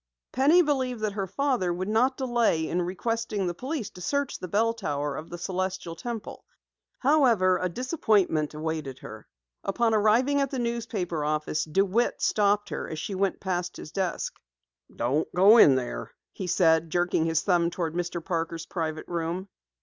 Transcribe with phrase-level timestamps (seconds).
[0.31, 4.73] Penny believed that her father would not delay in requesting police to search the bell
[4.73, 6.43] tower of the Celestial Temple.
[6.97, 9.27] However, a disappointment awaited her.
[9.63, 14.37] Upon arriving at the newspaper office DeWitt stopped her as she went past his desk.
[14.95, 18.25] "Don't go in there," he said, jerking his thumb toward Mr.
[18.25, 19.49] Parker's private room.